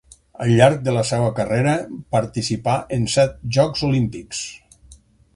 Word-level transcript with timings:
Al 0.43 0.51
llarg 0.59 0.79
de 0.85 0.93
la 0.93 1.01
seva 1.09 1.27
carrera 1.39 1.75
participà 2.15 2.73
en 2.97 3.05
set 3.17 3.37
Jocs 3.59 3.85
Olímpics. 3.89 4.41